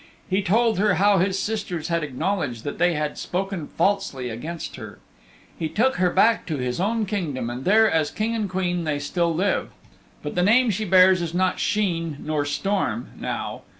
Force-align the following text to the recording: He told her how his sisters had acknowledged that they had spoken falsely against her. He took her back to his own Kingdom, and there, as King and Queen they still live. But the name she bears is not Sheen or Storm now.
He 0.27 0.41
told 0.41 0.79
her 0.79 0.95
how 0.95 1.19
his 1.19 1.37
sisters 1.37 1.89
had 1.89 2.03
acknowledged 2.03 2.63
that 2.63 2.79
they 2.79 2.95
had 2.95 3.19
spoken 3.19 3.67
falsely 3.67 4.31
against 4.31 4.75
her. 4.75 4.97
He 5.59 5.69
took 5.69 5.97
her 5.97 6.09
back 6.09 6.47
to 6.47 6.57
his 6.57 6.79
own 6.79 7.05
Kingdom, 7.05 7.51
and 7.51 7.65
there, 7.65 7.87
as 7.87 8.09
King 8.09 8.33
and 8.33 8.49
Queen 8.49 8.83
they 8.83 8.97
still 8.97 9.31
live. 9.31 9.69
But 10.23 10.33
the 10.33 10.41
name 10.41 10.71
she 10.71 10.85
bears 10.85 11.21
is 11.21 11.35
not 11.35 11.59
Sheen 11.59 12.25
or 12.27 12.45
Storm 12.45 13.11
now. 13.19 13.61